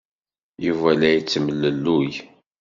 Yuba 0.65 0.89
la 0.99 1.09
yettemlelluy. 1.13 2.11